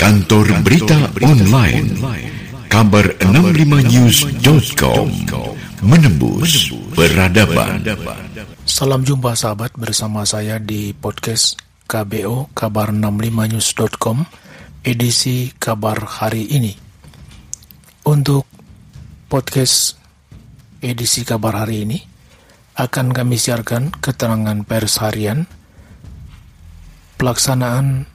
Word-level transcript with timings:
Kantor 0.00 0.64
Berita 0.64 1.12
Online. 1.20 1.92
Kabar 2.72 3.20
65news.com 3.20 5.12
Menembus 5.84 6.72
Peradaban. 6.96 7.84
Salam 8.64 9.04
jumpa 9.04 9.36
sahabat 9.36 9.76
bersama 9.76 10.24
saya 10.24 10.56
di 10.56 10.96
podcast 10.96 11.60
KBO 11.84 12.48
Kabar 12.56 12.96
65news.com 12.96 14.24
edisi 14.88 15.52
kabar 15.60 16.00
hari 16.00 16.48
ini. 16.48 16.72
Untuk 18.08 18.48
podcast 19.28 20.00
edisi 20.80 21.28
kabar 21.28 21.68
hari 21.68 21.84
ini 21.84 22.00
akan 22.80 23.12
kami 23.12 23.36
siarkan 23.36 23.92
keterangan 23.92 24.64
pers 24.64 24.96
harian 25.04 25.44
pelaksanaan 27.20 28.08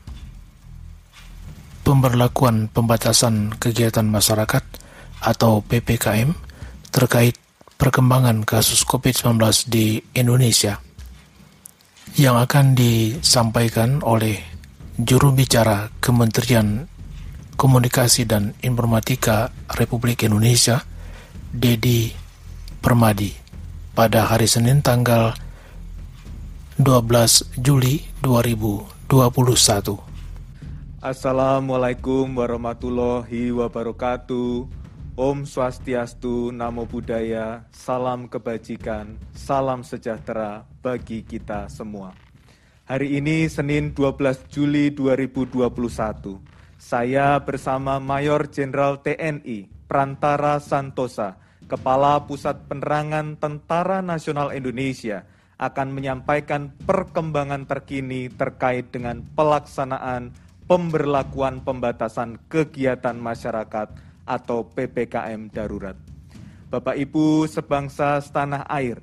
pemberlakuan 1.85 2.65
pembatasan 2.73 3.53
kegiatan 3.61 4.09
masyarakat 4.09 4.65
atau 5.21 5.61
PPKM 5.61 6.33
terkait 6.89 7.37
perkembangan 7.77 8.41
kasus 8.41 8.81
COVID-19 8.89 9.37
di 9.69 10.01
Indonesia 10.17 10.81
yang 12.17 12.41
akan 12.41 12.73
disampaikan 12.73 14.01
oleh 14.01 14.41
juru 14.97 15.29
bicara 15.29 15.93
Kementerian 16.01 16.89
Komunikasi 17.55 18.27
dan 18.27 18.51
Informatika 18.65 19.53
Republik 19.79 20.27
Indonesia, 20.27 20.83
Dedi 21.53 22.11
Permadi, 22.83 23.31
pada 23.95 24.27
hari 24.27 24.49
Senin 24.49 24.83
tanggal 24.83 25.37
12 26.81 27.63
Juli 27.63 28.03
2021. 28.19 30.14
Assalamualaikum 31.05 32.33
warahmatullahi 32.33 33.53
wabarakatuh. 33.53 34.65
Om 35.13 35.45
Swastiastu, 35.45 36.49
Namo 36.49 36.89
Buddhaya, 36.89 37.61
salam 37.69 38.25
kebajikan, 38.25 39.13
salam 39.37 39.85
sejahtera 39.85 40.65
bagi 40.81 41.21
kita 41.21 41.69
semua. 41.69 42.09
Hari 42.89 43.21
ini 43.21 43.45
Senin 43.45 43.93
12 43.93 44.49
Juli 44.49 44.89
2021, 44.97 46.41
saya 46.81 47.37
bersama 47.37 48.01
Mayor 48.01 48.49
Jenderal 48.49 48.97
TNI 48.97 49.85
Prantara 49.85 50.57
Santosa, 50.57 51.37
Kepala 51.69 52.25
Pusat 52.25 52.65
Penerangan 52.65 53.37
Tentara 53.37 54.01
Nasional 54.01 54.57
Indonesia, 54.57 55.21
akan 55.61 55.93
menyampaikan 55.93 56.73
perkembangan 56.81 57.69
terkini 57.69 58.25
terkait 58.33 58.89
dengan 58.89 59.21
pelaksanaan 59.37 60.44
pemberlakuan 60.65 61.61
pembatasan 61.61 62.41
kegiatan 62.49 63.13
masyarakat 63.13 63.93
atau 64.25 64.65
PPKM 64.65 65.53
darurat. 65.53 65.93
Bapak 66.73 66.97
Ibu 66.97 67.45
sebangsa 67.45 68.17
setanah 68.17 68.65
air, 68.65 68.97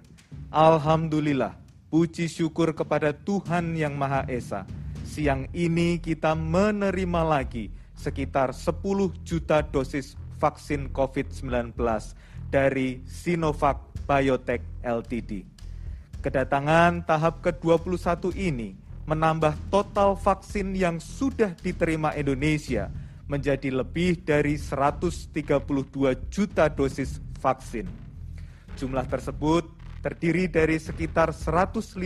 Alhamdulillah, 0.51 1.55
puji 1.89 2.27
syukur 2.27 2.75
kepada 2.75 3.15
Tuhan 3.15 3.79
Yang 3.79 3.95
Maha 3.95 4.23
Esa. 4.27 4.67
Siang 5.07 5.47
ini 5.55 6.03
kita 6.03 6.35
menerima 6.35 7.23
lagi 7.23 7.71
sekitar 7.95 8.51
10 8.51 8.83
juta 9.23 9.63
dosis 9.63 10.19
vaksin 10.43 10.91
COVID-19 10.91 11.79
dari 12.51 12.99
Sinovac 13.07 13.79
Biotech 14.03 14.67
Ltd. 14.83 15.47
Kedatangan 16.19 17.07
tahap 17.07 17.43
ke-21 17.47 18.35
ini 18.35 18.82
menambah 19.07 19.59
total 19.69 20.15
vaksin 20.15 20.75
yang 20.79 21.03
sudah 21.03 21.55
diterima 21.59 22.15
Indonesia 22.15 22.91
menjadi 23.27 23.73
lebih 23.73 24.23
dari 24.23 24.61
132 24.61 25.33
juta 26.31 26.69
dosis 26.71 27.19
vaksin. 27.41 27.89
Jumlah 28.79 29.07
tersebut 29.09 29.67
terdiri 30.03 30.51
dari 30.51 30.77
sekitar 30.79 31.31
115 31.31 31.99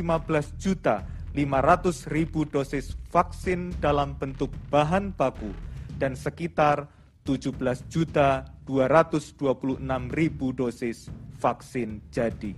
juta 0.60 1.04
500 1.36 2.12
ribu 2.12 2.48
dosis 2.48 2.96
vaksin 3.12 3.76
dalam 3.76 4.16
bentuk 4.16 4.48
bahan 4.72 5.12
baku 5.12 5.52
dan 6.00 6.16
sekitar 6.16 6.88
17 7.28 7.60
juta 7.92 8.46
226 8.64 9.82
ribu 10.14 10.46
dosis 10.56 11.12
vaksin 11.36 12.00
jadi. 12.08 12.56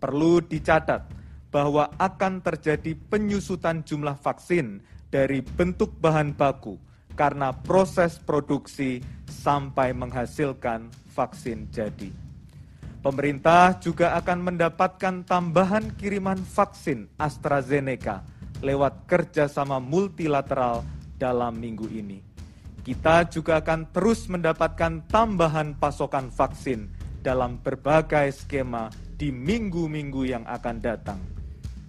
Perlu 0.00 0.40
dicatat, 0.44 1.23
bahwa 1.54 1.86
akan 2.02 2.42
terjadi 2.42 2.98
penyusutan 3.06 3.86
jumlah 3.86 4.18
vaksin 4.18 4.82
dari 5.06 5.38
bentuk 5.38 5.94
bahan 6.02 6.34
baku 6.34 6.74
karena 7.14 7.54
proses 7.54 8.18
produksi 8.18 8.98
sampai 9.30 9.94
menghasilkan 9.94 10.90
vaksin 11.14 11.70
jadi. 11.70 12.10
Pemerintah 12.98 13.78
juga 13.78 14.18
akan 14.18 14.50
mendapatkan 14.50 15.22
tambahan 15.22 15.94
kiriman 15.94 16.42
vaksin 16.42 17.06
AstraZeneca 17.22 18.26
lewat 18.58 19.06
kerjasama 19.06 19.78
multilateral 19.78 20.82
dalam 21.14 21.54
minggu 21.54 21.86
ini. 21.94 22.18
Kita 22.82 23.30
juga 23.30 23.62
akan 23.62 23.94
terus 23.94 24.26
mendapatkan 24.26 25.06
tambahan 25.06 25.78
pasokan 25.78 26.34
vaksin 26.34 26.90
dalam 27.22 27.62
berbagai 27.62 28.42
skema 28.42 28.90
di 29.14 29.30
minggu-minggu 29.30 30.26
yang 30.26 30.44
akan 30.50 30.76
datang. 30.82 31.33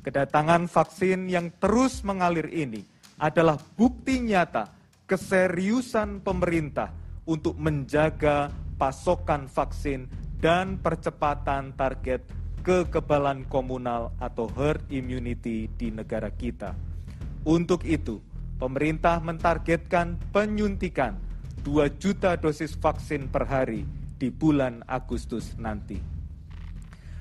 Kedatangan 0.05 0.69
vaksin 0.69 1.25
yang 1.25 1.49
terus 1.57 2.05
mengalir 2.05 2.45
ini 2.53 2.85
adalah 3.17 3.57
bukti 3.57 4.21
nyata 4.21 4.69
keseriusan 5.09 6.21
pemerintah 6.21 6.93
untuk 7.25 7.57
menjaga 7.57 8.53
pasokan 8.77 9.49
vaksin 9.49 10.05
dan 10.37 10.77
percepatan 10.77 11.73
target 11.73 12.21
kekebalan 12.61 13.49
komunal 13.49 14.13
atau 14.21 14.45
herd 14.53 14.85
immunity 14.93 15.73
di 15.73 15.89
negara 15.89 16.29
kita. 16.29 16.77
Untuk 17.41 17.81
itu, 17.81 18.21
pemerintah 18.61 19.17
mentargetkan 19.17 20.21
penyuntikan 20.29 21.17
2 21.65 21.97
juta 21.97 22.37
dosis 22.37 22.77
vaksin 22.77 23.25
per 23.25 23.49
hari 23.49 23.89
di 24.21 24.29
bulan 24.29 24.85
Agustus 24.85 25.57
nanti. 25.57 26.14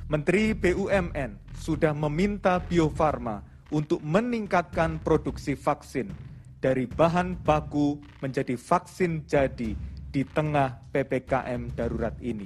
Menteri 0.04 0.52
BUMN 0.52 1.56
sudah 1.56 1.96
meminta 1.96 2.60
Bio 2.60 2.92
Farma 2.92 3.40
untuk 3.72 4.04
meningkatkan 4.04 5.00
produksi 5.00 5.56
vaksin 5.56 6.12
dari 6.60 6.84
bahan 6.84 7.40
baku 7.40 7.96
menjadi 8.20 8.52
vaksin 8.52 9.24
jadi 9.24 9.72
di 10.12 10.22
tengah 10.28 10.76
PPKM 10.92 11.72
darurat 11.72 12.12
ini. 12.20 12.44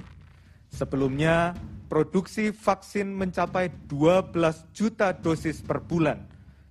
Sebelumnya, 0.71 1.51
produksi 1.91 2.55
vaksin 2.55 3.11
mencapai 3.11 3.67
12 3.91 4.31
juta 4.71 5.11
dosis 5.11 5.59
per 5.59 5.83
bulan, 5.83 6.23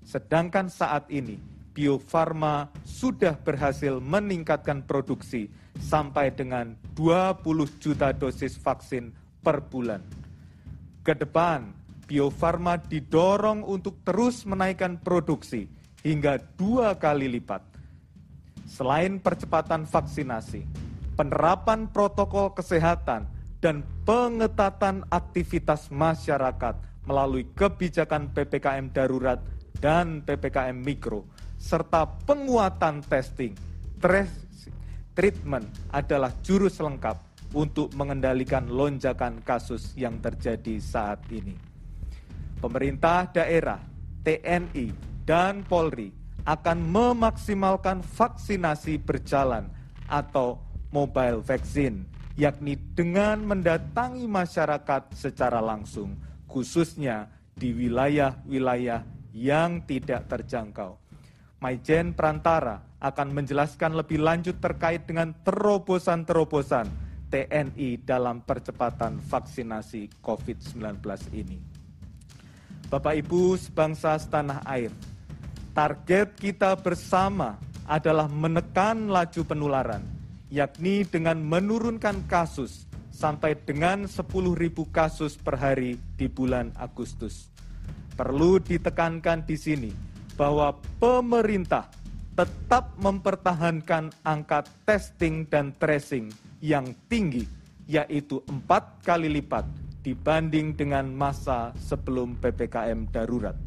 sedangkan 0.09 0.73
saat 0.73 1.05
ini 1.13 1.37
Bio 1.77 2.01
Farma 2.01 2.65
sudah 2.89 3.37
berhasil 3.37 4.01
meningkatkan 4.01 4.89
produksi 4.89 5.53
sampai 5.77 6.33
dengan 6.33 6.81
20 6.97 7.45
juta 7.77 8.09
dosis 8.17 8.57
vaksin 8.57 9.13
per 9.45 9.61
bulan. 9.69 10.18
Ke 11.03 11.15
depan, 11.17 11.73
Bio 12.09 12.33
Farma 12.33 12.81
didorong 12.81 13.65
untuk 13.65 14.01
terus 14.01 14.49
menaikkan 14.49 14.97
produksi 14.97 15.69
hingga 16.01 16.41
dua 16.57 16.97
kali 16.97 17.29
lipat. 17.29 17.61
Selain 18.65 19.21
percepatan 19.21 19.85
vaksinasi, 19.85 20.65
penerapan 21.17 21.89
protokol 21.89 22.53
kesehatan, 22.57 23.29
dan 23.59 23.83
pengetatan 24.07 25.03
aktivitas 25.11 25.91
masyarakat 25.91 26.79
melalui 27.05 27.45
kebijakan 27.59 28.31
PPKM 28.31 28.95
darurat 28.95 29.43
dan 29.83 30.23
PPKM 30.23 30.79
mikro, 30.79 31.27
serta 31.59 32.07
penguatan 32.25 33.03
testing, 33.03 33.53
tracing, 33.99 34.77
treatment 35.13 35.67
adalah 35.91 36.31
jurus 36.47 36.79
lengkap 36.79 37.28
untuk 37.57 37.93
mengendalikan 37.97 38.69
lonjakan 38.69 39.41
kasus 39.41 39.97
yang 39.97 40.21
terjadi 40.21 40.77
saat 40.83 41.25
ini. 41.33 41.57
Pemerintah 42.59 43.31
daerah, 43.31 43.81
TNI, 44.27 44.93
dan 45.25 45.63
Polri 45.65 46.11
akan 46.45 46.79
memaksimalkan 46.81 48.03
vaksinasi 48.03 49.01
berjalan 49.01 49.69
atau 50.09 50.59
mobile 50.91 51.45
vaccine, 51.45 52.09
yakni 52.35 52.81
dengan 52.97 53.45
mendatangi 53.45 54.25
masyarakat 54.25 55.13
secara 55.13 55.61
langsung, 55.61 56.17
khususnya 56.49 57.29
di 57.53 57.77
wilayah-wilayah 57.77 59.05
yang 59.37 59.85
tidak 59.85 60.27
terjangkau. 60.27 60.97
Maijen 61.59 62.15
Prantara 62.15 62.83
akan 62.99 63.35
menjelaskan 63.35 63.95
lebih 63.95 64.23
lanjut 64.23 64.59
terkait 64.59 65.07
dengan 65.07 65.35
terobosan-terobosan 65.43 67.08
TNI 67.29 68.01
dalam 68.03 68.41
percepatan 68.43 69.21
vaksinasi 69.21 70.21
COVID-19 70.25 71.05
ini. 71.37 71.61
Bapak 72.89 73.21
Ibu 73.21 73.61
sebangsa 73.61 74.17
setanah 74.17 74.65
air, 74.65 74.89
target 75.77 76.33
kita 76.41 76.73
bersama 76.81 77.61
adalah 77.85 78.29
menekan 78.29 79.13
laju 79.13 79.45
penularan, 79.45 80.05
yakni 80.49 81.05
dengan 81.05 81.37
menurunkan 81.41 82.25
kasus 82.25 82.89
sampai 83.13 83.59
dengan 83.61 84.09
10.000 84.09 84.25
kasus 84.89 85.37
per 85.37 85.61
hari 85.61 86.01
di 86.17 86.33
bulan 86.33 86.73
Agustus. 86.81 87.53
Perlu 88.17 88.57
ditekankan 88.63 89.45
di 89.45 89.57
sini 89.59 89.93
bahwa 90.39 90.71
pemerintah 91.03 91.91
tetap 92.39 92.95
mempertahankan 93.03 94.15
angka 94.23 94.63
testing 94.87 95.43
dan 95.51 95.75
tracing 95.83 96.31
yang 96.63 96.95
tinggi, 97.11 97.43
yaitu 97.91 98.39
empat 98.47 99.03
kali 99.03 99.27
lipat 99.27 99.67
dibanding 100.07 100.71
dengan 100.79 101.11
masa 101.11 101.75
sebelum 101.83 102.39
PPKM 102.39 103.11
darurat. 103.11 103.59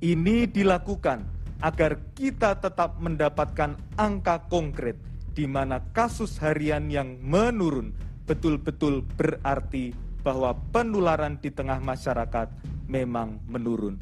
Ini 0.00 0.48
dilakukan 0.48 1.20
agar 1.60 2.00
kita 2.16 2.56
tetap 2.56 2.96
mendapatkan 3.04 3.76
angka 4.00 4.48
konkret 4.48 4.96
di 5.36 5.44
mana 5.44 5.84
kasus 5.92 6.40
harian 6.40 6.88
yang 6.88 7.20
menurun 7.20 7.92
betul-betul 8.24 9.04
berarti 9.20 9.92
bahwa 10.24 10.56
penularan 10.72 11.36
di 11.36 11.52
tengah 11.52 11.84
masyarakat 11.84 12.48
memang 12.88 13.44
menurun. 13.44 14.00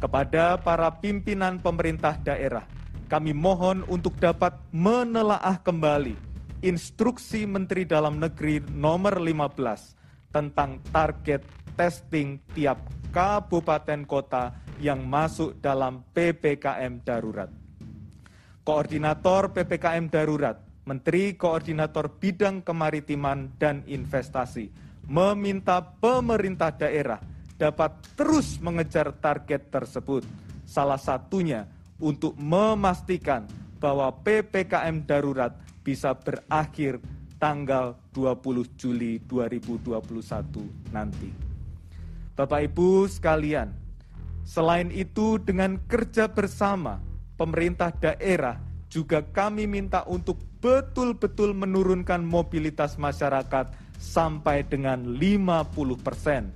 Kepada 0.00 0.56
para 0.56 0.88
pimpinan 0.96 1.60
pemerintah 1.60 2.16
daerah, 2.16 2.64
kami 3.12 3.36
mohon 3.36 3.84
untuk 3.92 4.16
dapat 4.16 4.56
menelaah 4.72 5.60
kembali 5.60 6.16
instruksi 6.64 7.44
Menteri 7.44 7.84
Dalam 7.84 8.16
Negeri 8.16 8.64
nomor 8.72 9.20
15 9.20 10.32
tentang 10.32 10.80
target 10.88 11.44
testing 11.76 12.40
tiap 12.56 12.80
kabupaten 13.12 14.08
kota 14.08 14.56
yang 14.80 15.04
masuk 15.04 15.60
dalam 15.60 16.08
PPKM 16.16 17.04
darurat. 17.04 17.52
Koordinator 18.64 19.52
PPKM 19.52 20.08
darurat 20.08 20.56
Menteri 20.88 21.36
Koordinator 21.36 22.16
Bidang 22.16 22.64
Kemaritiman 22.64 23.60
dan 23.60 23.84
Investasi 23.92 24.72
meminta 25.04 25.84
pemerintah 25.84 26.72
daerah 26.72 27.20
dapat 27.60 27.92
terus 28.16 28.56
mengejar 28.56 29.12
target 29.20 29.68
tersebut. 29.68 30.24
Salah 30.64 30.96
satunya 30.96 31.81
untuk 32.02 32.34
memastikan 32.34 33.46
bahwa 33.78 34.10
PPKM 34.26 35.06
darurat 35.06 35.54
bisa 35.86 36.18
berakhir 36.18 36.98
tanggal 37.38 37.94
20 38.14 38.78
Juli 38.78 39.22
2021 39.26 40.94
nanti. 40.94 41.30
Bapak 42.34 42.60
Ibu 42.70 43.06
sekalian, 43.06 43.70
selain 44.42 44.90
itu 44.90 45.38
dengan 45.38 45.78
kerja 45.86 46.26
bersama 46.26 46.98
pemerintah 47.34 47.94
daerah 47.94 48.58
juga 48.86 49.24
kami 49.24 49.66
minta 49.66 50.06
untuk 50.06 50.38
betul-betul 50.62 51.56
menurunkan 51.56 52.22
mobilitas 52.22 52.94
masyarakat 52.94 53.74
sampai 53.98 54.62
dengan 54.62 55.18
50 55.18 55.98
persen. 55.98 56.54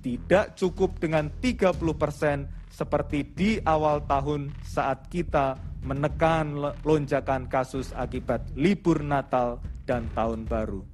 Tidak 0.00 0.54
cukup 0.54 1.02
dengan 1.02 1.28
30 1.42 1.74
persen 1.98 2.59
seperti 2.70 3.26
di 3.26 3.50
awal 3.66 4.06
tahun 4.06 4.54
saat 4.62 5.10
kita 5.10 5.58
menekan 5.82 6.54
lonjakan 6.86 7.50
kasus 7.50 7.90
akibat 7.98 8.40
libur 8.54 9.02
Natal 9.02 9.58
dan 9.84 10.06
Tahun 10.14 10.46
Baru. 10.46 10.86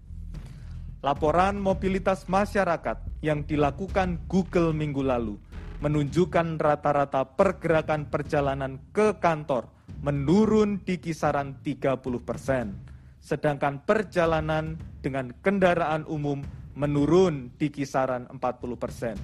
Laporan 1.04 1.60
mobilitas 1.60 2.26
masyarakat 2.26 2.98
yang 3.22 3.44
dilakukan 3.44 4.26
Google 4.26 4.72
minggu 4.72 5.04
lalu 5.04 5.36
menunjukkan 5.84 6.56
rata-rata 6.56 7.36
pergerakan 7.36 8.08
perjalanan 8.08 8.80
ke 8.96 9.20
kantor 9.20 9.68
menurun 10.00 10.80
di 10.82 10.96
kisaran 10.96 11.60
30 11.60 12.00
persen, 12.24 12.72
sedangkan 13.20 13.84
perjalanan 13.84 14.80
dengan 15.04 15.30
kendaraan 15.44 16.08
umum 16.08 16.40
menurun 16.72 17.52
di 17.60 17.68
kisaran 17.68 18.24
40 18.32 18.76
persen. 18.80 19.16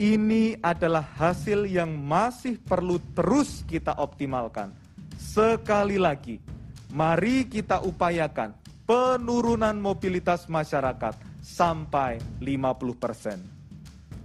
Ini 0.00 0.56
adalah 0.64 1.04
hasil 1.04 1.68
yang 1.68 1.92
masih 1.92 2.56
perlu 2.56 2.96
terus 3.12 3.60
kita 3.68 3.92
optimalkan. 4.00 4.72
Sekali 5.20 6.00
lagi, 6.00 6.40
mari 6.96 7.44
kita 7.44 7.84
upayakan 7.84 8.56
penurunan 8.88 9.76
mobilitas 9.76 10.48
masyarakat 10.48 11.12
sampai 11.44 12.16
50 12.40 12.96
persen. 12.96 13.38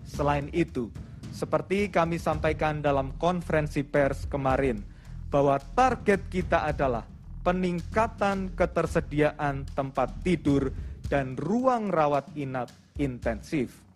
Selain 0.07 0.47
itu, 0.55 0.87
seperti 1.35 1.91
kami 1.91 2.15
sampaikan 2.15 2.79
dalam 2.79 3.11
konferensi 3.19 3.83
pers 3.83 4.23
kemarin, 4.31 4.79
bahwa 5.27 5.59
target 5.75 6.31
kita 6.31 6.63
adalah 6.63 7.03
peningkatan 7.43 8.55
ketersediaan 8.55 9.67
tempat 9.75 10.15
tidur 10.23 10.71
dan 11.11 11.35
ruang 11.35 11.91
rawat 11.91 12.31
inap 12.39 12.71
intensif. 12.99 13.86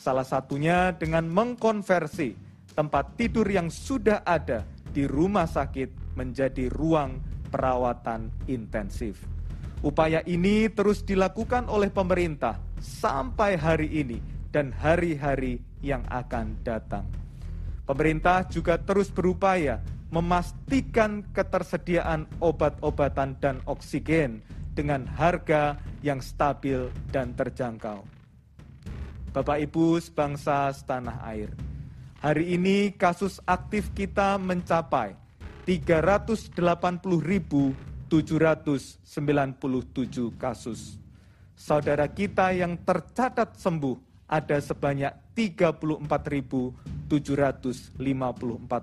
Salah 0.00 0.24
satunya 0.24 0.96
dengan 0.96 1.28
mengkonversi 1.28 2.32
tempat 2.72 3.20
tidur 3.20 3.44
yang 3.44 3.68
sudah 3.68 4.24
ada 4.24 4.64
di 4.96 5.04
rumah 5.04 5.44
sakit 5.44 6.16
menjadi 6.16 6.72
ruang 6.72 7.20
perawatan 7.52 8.32
intensif. 8.48 9.20
Upaya 9.84 10.24
ini 10.24 10.72
terus 10.72 11.04
dilakukan 11.04 11.68
oleh 11.68 11.92
pemerintah 11.92 12.56
sampai 12.80 13.60
hari 13.60 13.92
ini 13.92 14.24
dan 14.48 14.72
hari-hari 14.72 15.60
yang 15.84 16.00
akan 16.08 16.56
datang. 16.64 17.04
Pemerintah 17.84 18.48
juga 18.48 18.80
terus 18.80 19.12
berupaya 19.12 19.84
memastikan 20.08 21.28
ketersediaan 21.36 22.24
obat-obatan 22.40 23.36
dan 23.36 23.60
oksigen 23.68 24.40
dengan 24.72 25.04
harga 25.04 25.76
yang 26.00 26.24
stabil 26.24 26.88
dan 27.12 27.36
terjangkau. 27.36 28.19
Bapak 29.30 29.62
Ibu 29.62 30.02
sebangsa 30.02 30.74
setanah 30.74 31.22
air, 31.22 31.54
hari 32.18 32.58
ini 32.58 32.90
kasus 32.90 33.38
aktif 33.46 33.94
kita 33.94 34.34
mencapai 34.42 35.14
380.797 35.62 36.50
kasus. 40.34 40.98
Saudara 41.54 42.10
kita 42.10 42.50
yang 42.50 42.74
tercatat 42.82 43.54
sembuh 43.54 44.26
ada 44.26 44.58
sebanyak 44.58 45.14
34.754 45.38 47.14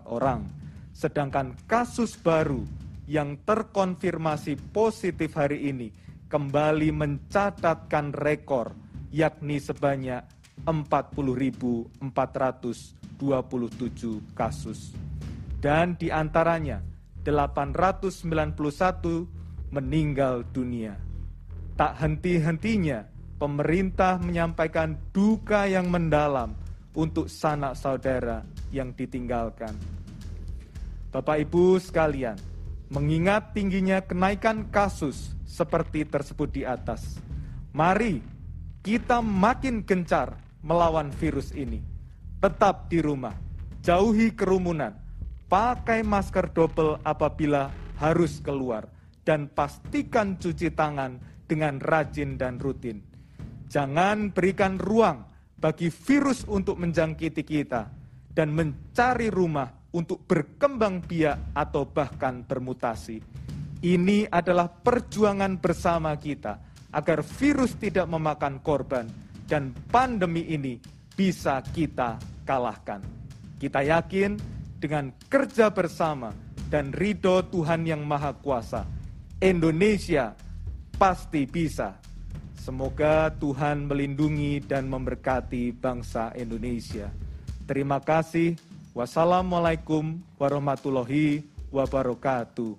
orang 0.08 0.48
sedangkan 0.96 1.60
kasus 1.68 2.16
baru 2.16 2.64
yang 3.04 3.36
terkonfirmasi 3.44 4.56
positif 4.71 5.36
hari 5.36 5.76
ini 5.76 5.92
kembali 6.31 6.95
mencatatkan 6.95 8.16
rekor 8.16 8.88
yakni 9.12 9.60
sebanyak 9.62 10.24
40.427 10.66 12.02
kasus. 14.33 14.97
Dan 15.57 15.97
di 15.99 16.07
antaranya 16.09 16.81
891 17.21 19.30
meninggal 19.69 20.42
dunia. 20.49 20.97
Tak 21.78 22.02
henti-hentinya 22.02 23.06
pemerintah 23.37 24.18
menyampaikan 24.18 24.97
duka 25.14 25.69
yang 25.69 25.85
mendalam 25.92 26.56
untuk 26.97 27.30
sanak 27.30 27.78
saudara 27.78 28.42
yang 28.73 28.90
ditinggalkan 28.97 29.78
Bapak 31.18 31.49
Ibu 31.49 31.81
sekalian, 31.81 32.37
mengingat 32.94 33.56
tingginya 33.56 34.04
kenaikan 34.06 34.69
kasus 34.69 35.33
seperti 35.49 36.06
tersebut 36.06 36.52
di 36.52 36.61
atas, 36.61 37.18
mari 37.73 38.21
kita 38.85 39.23
makin 39.23 39.81
gencar 39.81 40.37
melawan 40.61 41.14
virus 41.14 41.54
ini. 41.54 41.81
Tetap 42.37 42.90
di 42.90 43.02
rumah, 43.02 43.33
jauhi 43.81 44.33
kerumunan, 44.33 44.94
pakai 45.49 46.06
masker 46.06 46.54
double 46.54 47.02
apabila 47.02 47.73
harus 47.97 48.37
keluar, 48.42 48.85
dan 49.26 49.49
pastikan 49.49 50.37
cuci 50.37 50.69
tangan 50.71 51.18
dengan 51.49 51.81
rajin 51.81 52.37
dan 52.37 52.61
rutin. 52.61 53.02
Jangan 53.68 54.31
berikan 54.31 54.80
ruang 54.80 55.28
bagi 55.57 55.90
virus 55.90 56.45
untuk 56.47 56.78
menjangkiti 56.78 57.44
kita 57.44 57.90
dan 58.31 58.54
mencari 58.54 59.33
rumah 59.33 59.68
untuk 59.92 60.23
berkembang 60.30 61.02
biak 61.02 61.57
atau 61.57 61.90
bahkan 61.90 62.45
bermutasi. 62.45 63.18
Ini 63.81 64.30
adalah 64.30 64.69
perjuangan 64.69 65.57
bersama 65.57 66.14
kita 66.18 66.61
agar 66.94 67.21
virus 67.21 67.76
tidak 67.78 68.06
memakan 68.09 68.61
korban 68.61 69.06
dan 69.47 69.71
pandemi 69.87 70.44
ini 70.51 70.77
bisa 71.16 71.63
kita 71.73 72.19
kalahkan. 72.44 73.01
Kita 73.57 73.81
yakin 73.81 74.37
dengan 74.77 75.09
kerja 75.31 75.73
bersama 75.73 76.30
dan 76.69 76.94
ridho 76.94 77.42
Tuhan 77.49 77.87
yang 77.87 78.06
Maha 78.06 78.35
Kuasa, 78.37 78.85
Indonesia 79.42 80.37
pasti 80.99 81.47
bisa. 81.49 81.97
Semoga 82.59 83.31
Tuhan 83.31 83.87
melindungi 83.87 84.59
dan 84.59 84.92
memberkati 84.92 85.71
bangsa 85.71 86.35
Indonesia. 86.35 87.07
Terima 87.63 88.04
kasih. 88.04 88.59
Wassalamualaikum 88.92 90.19
warahmatullahi 90.35 91.47
wabarakatuh. 91.71 92.75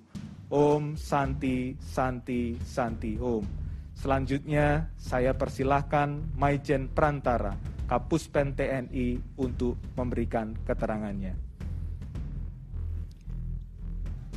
Om 0.48 0.96
Santi 0.96 1.76
Santi 1.80 2.56
Santi 2.64 3.16
Om. 3.16 3.67
Selanjutnya 3.99 4.95
saya 4.95 5.35
persilahkan 5.35 6.38
Maijen 6.38 6.87
Prantara, 6.87 7.59
Kapuspen 7.90 8.55
TNI 8.55 9.19
untuk 9.35 9.75
memberikan 9.99 10.55
keterangannya. 10.62 11.35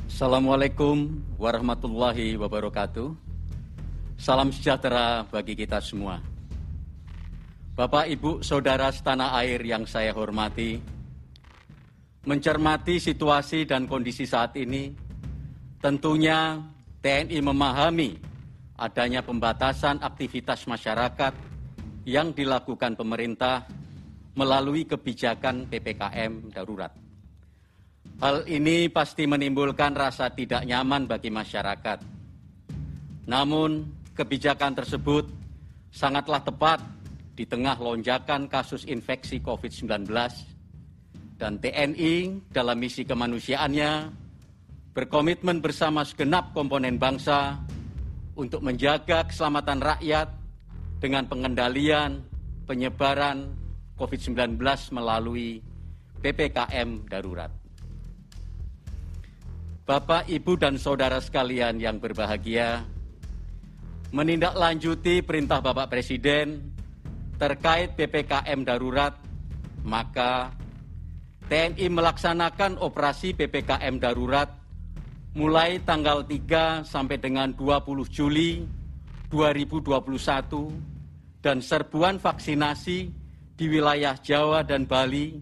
Assalamualaikum 0.09 1.21
warahmatullahi 1.37 2.41
wabarakatuh. 2.41 3.13
Salam 4.17 4.49
sejahtera 4.49 5.29
bagi 5.29 5.53
kita 5.53 5.77
semua. 5.77 6.17
Bapak, 7.77 8.09
Ibu, 8.09 8.41
Saudara 8.41 8.89
setanah 8.89 9.37
air 9.45 9.61
yang 9.61 9.85
saya 9.85 10.09
hormati, 10.09 10.81
mencermati 12.25 12.97
situasi 12.97 13.69
dan 13.69 13.85
kondisi 13.85 14.25
saat 14.25 14.57
ini, 14.57 14.89
Tentunya 15.81 16.61
TNI 17.01 17.41
memahami 17.41 18.30
adanya 18.81 19.21
pembatasan 19.21 20.01
aktivitas 20.01 20.65
masyarakat 20.65 21.33
yang 22.09 22.33
dilakukan 22.33 22.97
pemerintah 22.97 23.69
melalui 24.33 24.89
kebijakan 24.89 25.69
PPKM 25.69 26.49
darurat. 26.49 26.89
Hal 28.17 28.49
ini 28.49 28.89
pasti 28.89 29.29
menimbulkan 29.29 29.93
rasa 29.93 30.33
tidak 30.33 30.65
nyaman 30.65 31.05
bagi 31.05 31.29
masyarakat. 31.29 31.99
Namun, 33.29 33.85
kebijakan 34.17 34.73
tersebut 34.73 35.29
sangatlah 35.93 36.41
tepat 36.41 36.81
di 37.37 37.45
tengah 37.45 37.77
lonjakan 37.77 38.49
kasus 38.49 38.85
infeksi 38.89 39.41
COVID-19 39.41 40.09
dan 41.37 41.57
TNI 41.57 42.45
dalam 42.53 42.77
misi 42.77 43.01
kemanusiaannya 43.05 43.91
berkomitmen 44.93 45.57
bersama 45.63 46.05
segenap 46.05 46.53
komponen 46.53 47.01
bangsa 47.01 47.57
untuk 48.41 48.65
menjaga 48.65 49.29
keselamatan 49.29 49.77
rakyat 49.77 50.33
dengan 50.97 51.29
pengendalian 51.29 52.25
penyebaran 52.65 53.53
COVID-19 54.01 54.57
melalui 54.97 55.61
PPKM 56.25 57.05
darurat. 57.05 57.53
Bapak, 59.85 60.25
Ibu, 60.25 60.57
dan 60.57 60.81
saudara 60.81 61.21
sekalian 61.21 61.77
yang 61.77 62.01
berbahagia, 62.01 62.85
menindaklanjuti 64.13 65.21
perintah 65.21 65.61
Bapak 65.61 65.89
Presiden 65.89 66.73
terkait 67.37 67.97
PPKM 67.97 68.61
darurat, 68.61 69.17
maka 69.81 70.53
TNI 71.49 71.89
melaksanakan 71.89 72.77
operasi 72.77 73.33
PPKM 73.33 73.97
darurat 73.97 74.60
mulai 75.31 75.79
tanggal 75.87 76.27
3 76.27 76.83
sampai 76.83 77.15
dengan 77.15 77.55
20 77.55 78.03
Juli 78.11 78.67
2021 79.31 79.95
dan 81.39 81.63
serbuan 81.63 82.19
vaksinasi 82.19 82.99
di 83.55 83.65
wilayah 83.71 84.19
Jawa 84.19 84.59
dan 84.67 84.83
Bali 84.83 85.39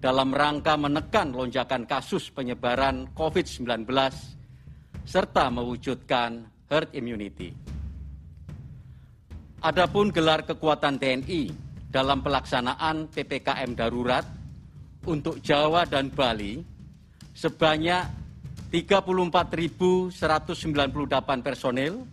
dalam 0.00 0.32
rangka 0.32 0.80
menekan 0.80 1.36
lonjakan 1.36 1.84
kasus 1.84 2.32
penyebaran 2.32 3.12
COVID-19 3.12 3.84
serta 5.04 5.52
mewujudkan 5.52 6.48
herd 6.72 6.88
immunity. 6.96 7.52
Adapun 9.60 10.08
gelar 10.08 10.48
kekuatan 10.48 10.96
TNI 10.96 11.52
dalam 11.92 12.24
pelaksanaan 12.24 13.12
PPKM 13.12 13.76
darurat 13.76 14.24
untuk 15.04 15.44
Jawa 15.44 15.84
dan 15.84 16.08
Bali 16.08 16.64
sebanyak 17.36 18.19
34.198 18.70 20.14
personel 21.42 22.06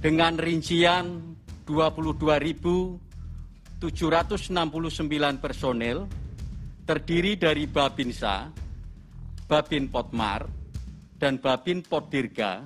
dengan 0.00 0.40
rincian 0.40 1.36
22.769 1.68 3.84
personel 5.36 6.08
terdiri 6.88 7.36
dari 7.36 7.68
Babinsa, 7.68 8.48
Babin 9.44 9.92
Potmar, 9.92 10.48
dan 11.20 11.36
Babin 11.36 11.84
Podirga 11.84 12.64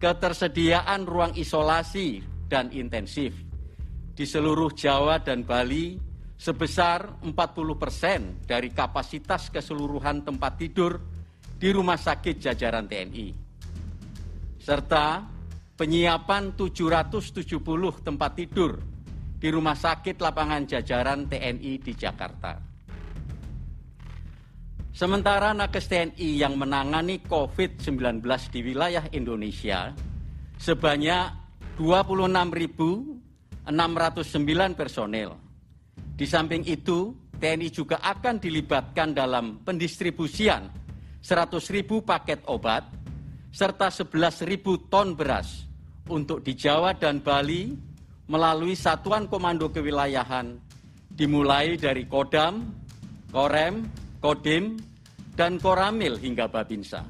ketersediaan 0.00 1.04
ruang 1.04 1.36
isolasi 1.36 2.24
dan 2.48 2.72
intensif 2.72 3.36
di 4.14 4.22
seluruh 4.22 4.70
Jawa 4.70 5.18
dan 5.18 5.42
Bali 5.42 5.98
sebesar 6.38 7.18
40 7.26 7.34
persen 7.74 8.20
dari 8.46 8.70
kapasitas 8.70 9.50
keseluruhan 9.50 10.22
tempat 10.22 10.54
tidur 10.54 11.02
di 11.58 11.74
rumah 11.74 11.98
sakit 11.98 12.38
jajaran 12.38 12.86
TNI. 12.86 13.28
Serta 14.62 15.26
penyiapan 15.74 16.54
770 16.54 18.06
tempat 18.06 18.32
tidur 18.38 18.78
di 19.34 19.48
rumah 19.50 19.74
sakit 19.74 20.16
lapangan 20.22 20.62
jajaran 20.64 21.26
TNI 21.26 21.72
di 21.82 21.92
Jakarta. 21.92 22.74
Sementara 24.94 25.50
nakes 25.50 25.90
TNI 25.90 26.38
yang 26.38 26.54
menangani 26.54 27.18
COVID-19 27.26 28.22
di 28.54 28.60
wilayah 28.62 29.02
Indonesia 29.10 29.90
sebanyak 30.54 31.34
26 31.82 32.14
609 33.68 34.76
personel. 34.76 35.30
Di 36.14 36.26
samping 36.28 36.62
itu, 36.68 37.16
TNI 37.40 37.68
juga 37.68 37.98
akan 38.00 38.38
dilibatkan 38.38 39.12
dalam 39.12 39.60
pendistribusian 39.64 40.70
100 41.24 41.74
ribu 41.74 42.04
paket 42.04 42.44
obat 42.46 42.84
serta 43.54 43.90
11 43.90 44.44
ribu 44.48 44.76
ton 44.90 45.16
beras 45.16 45.66
untuk 46.10 46.44
di 46.44 46.52
Jawa 46.52 46.92
dan 46.94 47.22
Bali 47.24 47.72
melalui 48.28 48.76
Satuan 48.76 49.28
Komando 49.28 49.68
Kewilayahan 49.72 50.56
dimulai 51.14 51.78
dari 51.78 52.04
Kodam, 52.08 52.66
Korem, 53.30 53.86
Kodim, 54.18 54.76
dan 55.38 55.58
Koramil 55.62 56.18
hingga 56.18 56.50
Babinsa. 56.50 57.02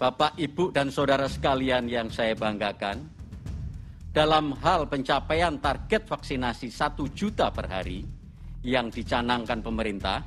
Bapak, 0.00 0.32
Ibu, 0.40 0.72
dan 0.72 0.88
Saudara 0.88 1.28
sekalian 1.28 1.84
yang 1.84 2.08
saya 2.08 2.32
banggakan, 2.32 3.04
dalam 4.10 4.58
hal 4.58 4.90
pencapaian 4.90 5.54
target 5.62 6.02
vaksinasi 6.10 6.66
1 6.66 6.98
juta 7.14 7.54
per 7.54 7.70
hari 7.70 8.02
yang 8.66 8.90
dicanangkan 8.90 9.62
pemerintah, 9.62 10.18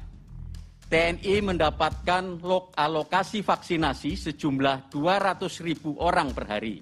TNI 0.87 1.35
mendapatkan 1.43 2.39
alokasi 2.79 3.43
vaksinasi 3.43 4.15
sejumlah 4.15 4.87
200 4.87 5.67
ribu 5.67 5.99
orang 5.99 6.31
per 6.31 6.45
hari. 6.47 6.79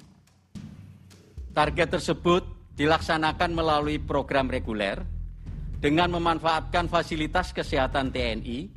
Target 1.52 1.90
tersebut 2.00 2.44
dilaksanakan 2.78 3.52
melalui 3.52 3.98
program 3.98 4.48
reguler 4.48 5.02
dengan 5.82 6.14
memanfaatkan 6.14 6.86
fasilitas 6.86 7.50
kesehatan 7.50 8.14
TNI 8.14 8.70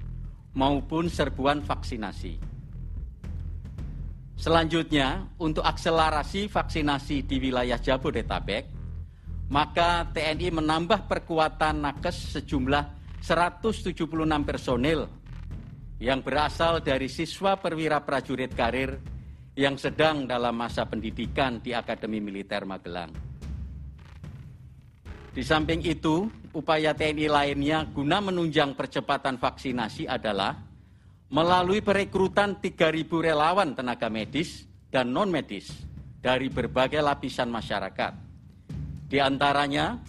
maupun 0.56 1.12
serbuan 1.12 1.60
vaksinasi. 1.60 2.53
Selanjutnya, 4.44 5.24
untuk 5.40 5.64
akselerasi 5.64 6.52
vaksinasi 6.52 7.24
di 7.24 7.40
wilayah 7.40 7.80
Jabodetabek, 7.80 8.68
maka 9.48 10.04
TNI 10.12 10.60
menambah 10.60 11.08
perkuatan 11.08 11.80
nakes 11.80 12.36
sejumlah 12.36 12.84
176 13.24 14.04
personil 14.44 15.08
yang 15.96 16.20
berasal 16.20 16.84
dari 16.84 17.08
siswa 17.08 17.56
perwira 17.56 18.04
prajurit 18.04 18.52
karir 18.52 19.00
yang 19.56 19.80
sedang 19.80 20.28
dalam 20.28 20.52
masa 20.52 20.84
pendidikan 20.84 21.64
di 21.64 21.72
Akademi 21.72 22.20
Militer 22.20 22.68
Magelang. 22.68 23.16
Di 25.32 25.40
samping 25.40 25.80
itu, 25.88 26.28
upaya 26.52 26.92
TNI 26.92 27.32
lainnya 27.32 27.88
guna 27.88 28.20
menunjang 28.20 28.76
percepatan 28.76 29.40
vaksinasi 29.40 30.04
adalah 30.04 30.63
melalui 31.32 31.80
perekrutan 31.80 32.58
3.000 32.60 33.08
relawan 33.08 33.72
tenaga 33.72 34.12
medis 34.12 34.68
dan 34.92 35.10
non-medis 35.10 35.72
dari 36.20 36.48
berbagai 36.48 37.00
lapisan 37.00 37.48
masyarakat. 37.48 38.12
Di 39.08 39.20
antaranya 39.20 40.00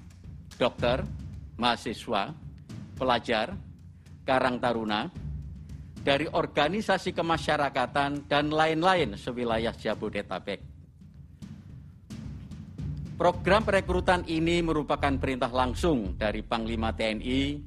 dokter, 0.55 1.03
mahasiswa, 1.59 2.31
pelajar, 2.95 3.55
karang 4.23 4.57
taruna, 4.59 5.11
dari 6.05 6.29
organisasi 6.29 7.17
kemasyarakatan 7.17 8.29
dan 8.29 8.53
lain-lain 8.53 9.17
sewilayah 9.17 9.73
Jabodetabek. 9.73 10.61
Program 13.15 13.63
perekrutan 13.63 14.27
ini 14.27 14.59
merupakan 14.59 15.15
perintah 15.15 15.49
langsung 15.49 16.19
dari 16.19 16.43
Panglima 16.43 16.91
TNI, 16.91 17.57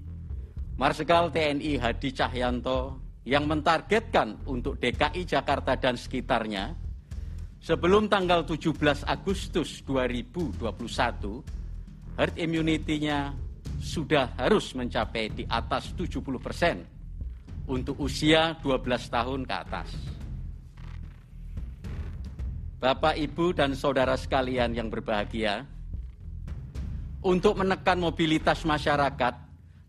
Marsikal 0.77 1.33
TNI 1.33 1.81
Hadi 1.81 2.11
Cahyanto 2.13 3.08
yang 3.29 3.45
mentargetkan 3.45 4.41
untuk 4.49 4.81
DKI 4.81 5.29
Jakarta 5.29 5.77
dan 5.77 6.01
sekitarnya 6.01 6.73
sebelum 7.61 8.09
tanggal 8.09 8.49
17 8.49 9.05
Agustus 9.05 9.85
2021 9.85 10.65
herd 12.17 12.35
immunity-nya 12.41 13.37
sudah 13.85 14.33
harus 14.41 14.73
mencapai 14.73 15.29
di 15.29 15.45
atas 15.45 15.93
70 15.93 16.25
persen 16.41 16.89
untuk 17.69 18.01
usia 18.01 18.57
12 18.65 19.13
tahun 19.13 19.45
ke 19.45 19.55
atas. 19.61 19.93
Bapak, 22.81 23.13
Ibu, 23.13 23.53
dan 23.53 23.77
saudara 23.77 24.17
sekalian 24.17 24.73
yang 24.73 24.89
berbahagia, 24.89 25.69
untuk 27.21 27.61
menekan 27.61 27.99
mobilitas 28.01 28.63
masyarakat 28.65 29.48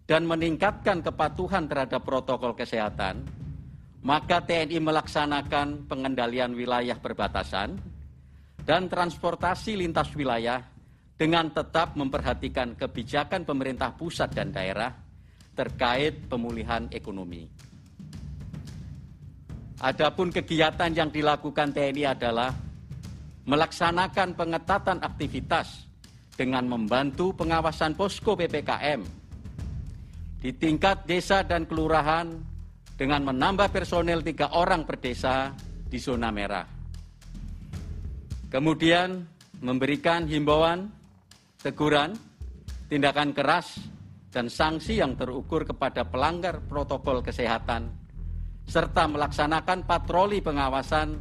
dan 0.09 0.25
meningkatkan 0.25 1.05
kepatuhan 1.05 1.69
terhadap 1.69 2.01
protokol 2.01 2.57
kesehatan, 2.57 3.21
maka 4.01 4.41
TNI 4.41 4.81
melaksanakan 4.81 5.85
pengendalian 5.85 6.57
wilayah 6.57 6.97
perbatasan 6.97 7.77
dan 8.65 8.89
transportasi 8.89 9.77
lintas 9.77 10.09
wilayah 10.17 10.65
dengan 11.13 11.53
tetap 11.53 11.93
memperhatikan 11.93 12.73
kebijakan 12.73 13.45
pemerintah 13.45 13.93
pusat 13.93 14.33
dan 14.33 14.49
daerah 14.49 14.89
terkait 15.53 16.25
pemulihan 16.25 16.89
ekonomi. 16.89 17.45
Adapun 19.77 20.33
kegiatan 20.33 20.89
yang 20.89 21.13
dilakukan 21.13 21.69
TNI 21.69 22.17
adalah 22.17 22.49
melaksanakan 23.45 24.33
pengetatan 24.33 25.05
aktivitas 25.05 25.85
dengan 26.33 26.65
membantu 26.65 27.29
pengawasan 27.37 27.93
posko 27.93 28.33
PPKM 28.33 29.18
di 30.39 30.55
tingkat 30.55 31.03
desa 31.03 31.43
dan 31.43 31.67
kelurahan 31.67 32.31
dengan 32.95 33.31
menambah 33.31 33.71
personel 33.71 34.23
tiga 34.23 34.55
orang 34.55 34.87
per 34.87 34.99
desa 34.99 35.51
di 35.87 35.99
zona 35.99 36.31
merah. 36.31 36.67
Kemudian 38.49 39.19
memberikan 39.59 40.25
himbauan, 40.25 40.89
teguran, 41.59 42.15
tindakan 42.87 43.35
keras, 43.35 43.77
dan 44.31 44.47
sanksi 44.47 45.03
yang 45.03 45.13
terukur 45.19 45.67
kepada 45.67 46.07
pelanggar 46.07 46.63
protokol 46.65 47.21
kesehatan 47.21 47.89
serta 48.69 49.09
melaksanakan 49.09 49.89
patroli 49.89 50.45
pengawasan 50.45 51.17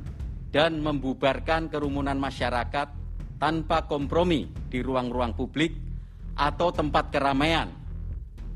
dan 0.53 0.85
membubarkan 0.85 1.73
kerumunan 1.73 2.21
masyarakat 2.21 2.89
tanpa 3.41 3.89
kompromi 3.89 4.49
di 4.69 4.85
ruang-ruang 4.85 5.33
publik 5.33 5.73
atau 6.37 6.69
tempat 6.69 7.09
keramaian 7.09 7.78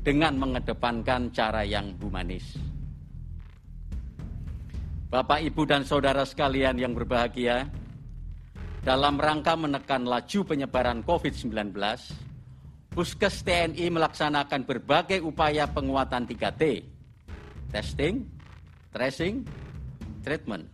dengan 0.03 0.35
mengedepankan 0.35 1.31
cara 1.31 1.63
yang 1.63 1.95
humanis. 2.03 2.59
Bapak, 5.07 5.39
Ibu, 5.47 5.63
dan 5.63 5.87
saudara 5.87 6.27
sekalian 6.27 6.75
yang 6.75 6.91
berbahagia, 6.91 7.71
dalam 8.83 9.15
rangka 9.15 9.55
menekan 9.55 10.03
laju 10.03 10.39
penyebaran 10.43 10.99
COVID-19, 11.07 11.71
Puskes 12.91 13.41
TNI 13.47 13.89
melaksanakan 13.89 14.67
berbagai 14.67 15.23
upaya 15.23 15.65
penguatan 15.71 16.27
3T, 16.27 16.83
testing, 17.71 18.27
tracing, 18.91 19.47
treatment. 20.21 20.67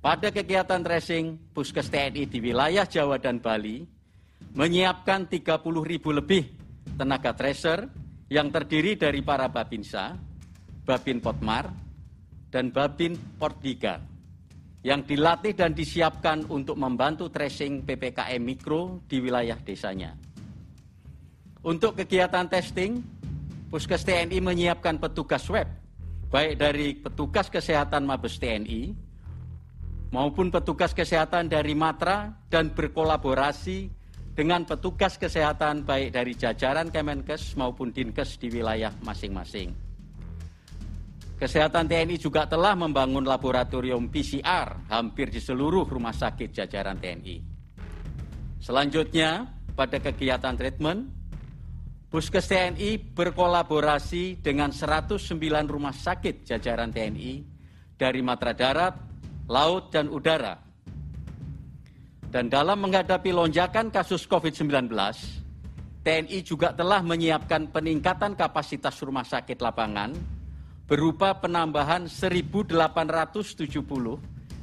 Pada 0.00 0.32
kegiatan 0.32 0.80
tracing, 0.80 1.36
Puskes 1.52 1.92
TNI 1.92 2.30
di 2.30 2.38
wilayah 2.40 2.88
Jawa 2.88 3.20
dan 3.20 3.42
Bali 3.42 3.84
menyiapkan 4.56 5.28
30 5.28 5.60
ribu 5.82 6.14
lebih 6.14 6.46
tenaga 6.96 7.34
tracer 7.36 8.05
yang 8.26 8.50
terdiri 8.50 8.98
dari 8.98 9.22
para 9.22 9.46
Babinsa, 9.46 10.18
Babin 10.82 11.22
Potmar, 11.22 11.70
dan 12.50 12.74
Babin 12.74 13.14
Portiga 13.38 14.02
yang 14.86 15.02
dilatih 15.02 15.54
dan 15.54 15.74
disiapkan 15.74 16.46
untuk 16.46 16.78
membantu 16.78 17.26
tracing 17.26 17.82
PPKM 17.82 18.38
Mikro 18.38 19.02
di 19.10 19.18
wilayah 19.18 19.58
desanya. 19.58 20.14
Untuk 21.66 21.98
kegiatan 21.98 22.46
testing, 22.46 23.02
Puskes 23.66 24.06
TNI 24.06 24.38
menyiapkan 24.38 25.02
petugas 25.02 25.42
web 25.50 25.66
baik 26.30 26.54
dari 26.58 26.94
petugas 26.94 27.48
kesehatan 27.48 28.04
Mabes 28.04 28.36
TNI 28.36 28.92
maupun 30.12 30.52
petugas 30.52 30.92
kesehatan 30.92 31.48
dari 31.50 31.74
Matra 31.74 32.34
dan 32.52 32.70
berkolaborasi 32.74 33.90
dengan 34.36 34.68
petugas 34.68 35.16
kesehatan 35.16 35.88
baik 35.88 36.12
dari 36.12 36.36
jajaran 36.36 36.92
Kemenkes 36.92 37.56
maupun 37.56 37.88
Dinkes 37.88 38.36
di 38.36 38.52
wilayah 38.52 38.92
masing-masing. 39.00 39.72
Kesehatan 41.40 41.88
TNI 41.88 42.16
juga 42.20 42.44
telah 42.44 42.76
membangun 42.76 43.24
laboratorium 43.24 44.12
PCR 44.12 44.92
hampir 44.92 45.32
di 45.32 45.40
seluruh 45.40 45.88
rumah 45.88 46.12
sakit 46.12 46.52
jajaran 46.52 47.00
TNI. 47.00 47.36
Selanjutnya, 48.60 49.48
pada 49.72 50.00
kegiatan 50.00 50.56
treatment, 50.56 51.16
Puskes 52.12 52.48
TNI 52.48 53.12
berkolaborasi 53.12 54.40
dengan 54.40 54.72
109 54.72 55.16
rumah 55.68 55.92
sakit 55.92 56.44
jajaran 56.44 56.92
TNI 56.92 57.32
dari 57.96 58.20
matra 58.24 58.56
darat, 58.56 58.96
laut, 59.48 59.92
dan 59.92 60.08
udara. 60.08 60.65
Dan 62.30 62.50
dalam 62.50 62.82
menghadapi 62.82 63.30
lonjakan 63.30 63.88
kasus 63.94 64.26
COVID-19, 64.26 64.90
TNI 66.06 66.38
juga 66.46 66.70
telah 66.70 67.02
menyiapkan 67.02 67.70
peningkatan 67.70 68.38
kapasitas 68.38 68.98
rumah 69.02 69.26
sakit 69.26 69.58
lapangan 69.58 70.14
berupa 70.86 71.34
penambahan 71.34 72.06
1.870 72.06 72.70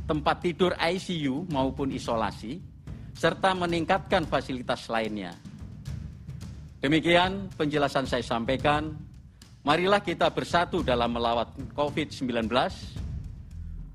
tempat 0.08 0.36
tidur 0.40 0.72
ICU 0.80 1.48
maupun 1.52 1.92
isolasi, 1.92 2.60
serta 3.16 3.56
meningkatkan 3.56 4.24
fasilitas 4.28 4.88
lainnya. 4.88 5.36
Demikian 6.84 7.48
penjelasan 7.56 8.04
saya 8.04 8.24
sampaikan. 8.24 8.92
Marilah 9.64 10.04
kita 10.04 10.28
bersatu 10.28 10.84
dalam 10.84 11.16
melawat 11.16 11.56
COVID-19. 11.72 12.52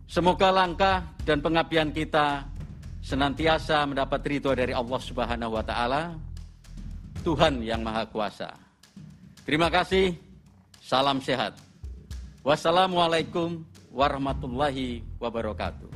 Semoga 0.08 0.48
langkah 0.48 1.04
dan 1.28 1.44
pengabdian 1.44 1.92
kita 1.92 2.48
senantiasa 3.08 3.88
mendapat 3.88 4.20
ridho 4.28 4.52
dari 4.52 4.76
Allah 4.76 5.00
Subhanahu 5.00 5.56
wa 5.56 5.64
taala, 5.64 6.12
Tuhan 7.24 7.64
yang 7.64 7.80
Maha 7.80 8.04
Kuasa. 8.04 8.52
Terima 9.48 9.72
kasih. 9.72 10.12
Salam 10.84 11.24
sehat. 11.24 11.56
Wassalamualaikum 12.44 13.64
warahmatullahi 13.88 15.00
wabarakatuh. 15.16 15.88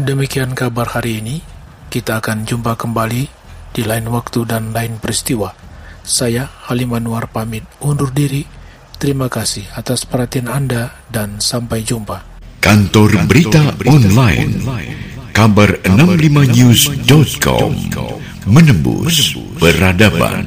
Demikian 0.00 0.56
kabar 0.56 0.88
hari 0.96 1.20
ini. 1.20 1.36
Kita 1.92 2.18
akan 2.18 2.48
jumpa 2.48 2.74
kembali 2.74 3.22
di 3.76 3.82
lain 3.84 4.08
waktu 4.08 4.48
dan 4.48 4.72
lain 4.72 4.96
peristiwa. 4.96 5.52
Saya 6.04 6.48
Halim 6.68 6.96
Anwar 6.96 7.28
pamit 7.28 7.68
undur 7.84 8.08
diri. 8.08 8.48
Terima 8.96 9.28
kasih 9.28 9.68
atas 9.76 10.08
perhatian 10.08 10.48
Anda 10.48 10.88
dan 11.12 11.38
sampai 11.38 11.84
jumpa. 11.84 12.24
Kantor 12.64 13.28
Berita 13.28 13.76
Online 13.84 15.03
Kabar 15.34 15.82
65news.com 15.82 17.74
Menembus 18.46 19.34
Peradaban 19.58 20.46